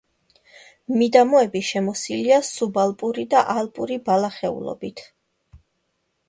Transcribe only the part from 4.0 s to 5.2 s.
ბალახეულობით.